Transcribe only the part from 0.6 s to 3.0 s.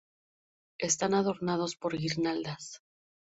Están adornados por guirnaldas.